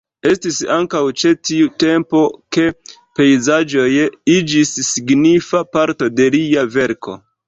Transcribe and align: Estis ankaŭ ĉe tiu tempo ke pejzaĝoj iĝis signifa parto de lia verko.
Estis 0.27 0.55
ankaŭ 0.75 0.99
ĉe 1.23 1.33
tiu 1.49 1.65
tempo 1.83 2.21
ke 2.57 2.65
pejzaĝoj 3.19 3.85
iĝis 4.37 4.73
signifa 4.89 5.63
parto 5.77 6.09
de 6.21 6.27
lia 6.37 6.65
verko. 6.77 7.15